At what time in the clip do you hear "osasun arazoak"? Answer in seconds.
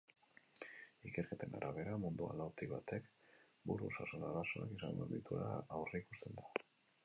3.93-4.75